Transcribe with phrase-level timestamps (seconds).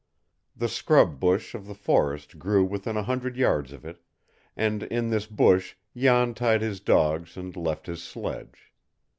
[0.55, 4.01] The scrub bush of the forest grew within a hundred yards of it,
[4.57, 8.73] and in this bush Jan tied his dogs and left his sledge.